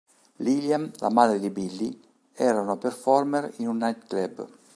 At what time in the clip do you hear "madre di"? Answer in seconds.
1.11-1.51